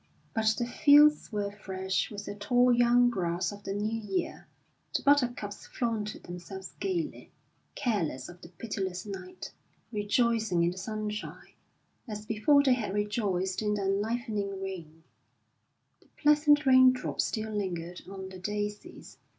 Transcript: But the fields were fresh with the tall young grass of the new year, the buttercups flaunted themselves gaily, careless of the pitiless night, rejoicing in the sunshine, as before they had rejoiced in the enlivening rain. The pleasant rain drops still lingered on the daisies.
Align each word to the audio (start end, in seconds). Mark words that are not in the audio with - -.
But 0.33 0.55
the 0.57 0.65
fields 0.65 1.31
were 1.31 1.51
fresh 1.51 2.09
with 2.09 2.25
the 2.25 2.33
tall 2.33 2.73
young 2.73 3.11
grass 3.11 3.51
of 3.51 3.61
the 3.63 3.73
new 3.75 4.01
year, 4.01 4.47
the 4.95 5.03
buttercups 5.03 5.67
flaunted 5.67 6.23
themselves 6.23 6.73
gaily, 6.79 7.31
careless 7.75 8.27
of 8.27 8.41
the 8.41 8.49
pitiless 8.49 9.05
night, 9.05 9.51
rejoicing 9.91 10.63
in 10.63 10.71
the 10.71 10.77
sunshine, 10.79 11.53
as 12.07 12.25
before 12.25 12.63
they 12.63 12.73
had 12.73 12.95
rejoiced 12.95 13.61
in 13.61 13.75
the 13.75 13.83
enlivening 13.83 14.59
rain. 14.59 15.03
The 15.99 16.07
pleasant 16.17 16.65
rain 16.65 16.93
drops 16.93 17.25
still 17.25 17.53
lingered 17.53 18.01
on 18.09 18.29
the 18.29 18.39
daisies. 18.39 19.19